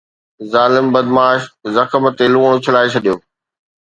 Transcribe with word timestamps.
ظالم 0.51 0.85
بدمعاش 0.93 1.41
زخم 1.75 2.03
تي 2.17 2.25
لوڻ 2.33 2.49
اڇلائي 2.57 2.87
ڇڏيو 2.93 3.15